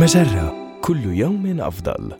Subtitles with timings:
[0.00, 0.80] مجرة.
[0.80, 2.12] كل يوم أفضل.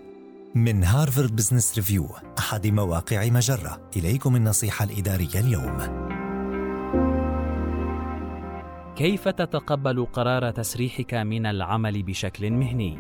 [0.55, 2.07] من هارفارد بزنس ريفيو
[2.39, 3.91] أحد مواقع مجرة.
[3.97, 5.79] إليكم النصيحة الإدارية اليوم.
[8.97, 12.99] كيف تتقبل قرار تسريحك من العمل بشكل مهني؟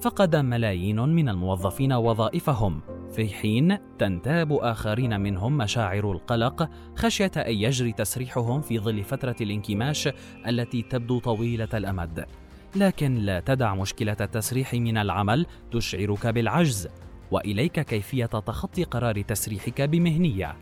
[0.00, 2.80] فقد ملايين من الموظفين وظائفهم.
[3.16, 10.08] في حين تنتاب آخرين منهم مشاعر القلق خشية أن يجري تسريحهم في ظل فترة الانكماش
[10.46, 12.26] التي تبدو طويلة الأمد.
[12.76, 16.88] لكن لا تدع مشكلة التسريح من العمل تشعرك بالعجز
[17.30, 20.56] وإليك كيفية تخطي قرار تسريحك بمهنية.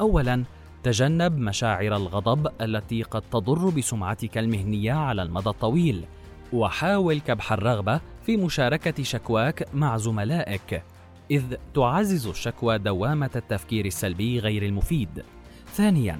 [0.00, 0.44] اولا
[0.82, 6.04] تجنب مشاعر الغضب التي قد تضر بسمعتك المهنية على المدى الطويل
[6.52, 10.82] وحاول كبح الرغبة في مشاركة شكواك مع زملائك
[11.30, 15.24] إذ تعزز الشكوى دوامة التفكير السلبي غير المفيد.
[15.72, 16.18] ثانيا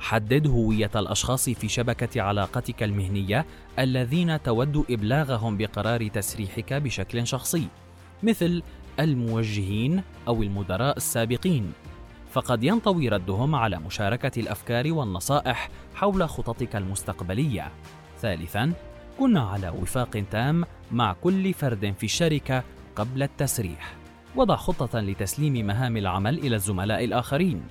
[0.00, 3.46] حدد هويه الأشخاص في شبكة علاقتك المهنية
[3.78, 7.68] الذين تود إبلاغهم بقرار تسريحك بشكل شخصي
[8.22, 8.62] مثل
[9.00, 11.72] الموجهين أو المدراء السابقين.
[12.32, 17.72] فقد ينطوي ردهم على مشاركة الأفكار والنصائح حول خططك المستقبلية.
[18.20, 18.72] ثالثا
[19.18, 22.64] كن على وفاق تام مع كل فرد في الشركة
[22.96, 23.94] قبل التسريح.
[24.36, 27.62] وضع خطة لتسليم مهام العمل إلى الزملاء الآخرين.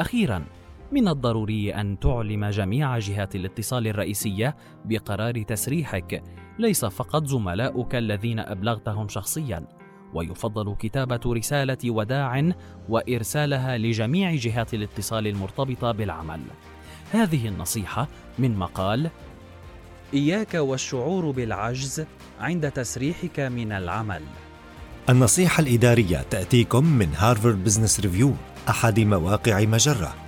[0.00, 0.44] أخيرا
[0.92, 6.22] من الضروري أن تعلم جميع جهات الاتصال الرئيسية بقرار تسريحك.
[6.58, 9.66] ليس فقط زملاؤك الذين أبلغتهم شخصيا.
[10.14, 12.52] ويفضل كتابة رسالة وداع
[12.88, 16.40] وإرسالها لجميع جهات الاتصال المرتبطة بالعمل.
[17.12, 18.08] هذه النصيحة
[18.38, 19.10] من مقال
[20.14, 22.04] إياك والشعور بالعجز
[22.40, 24.22] عند تسريحك من العمل.
[25.10, 28.32] النصيحة الإدارية تأتيكم من هارفارد بزنس ريفيو
[28.68, 30.27] أحد مواقع مجرة.